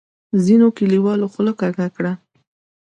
[0.45, 2.13] ځینو کلیوالو خوله کږه کړه.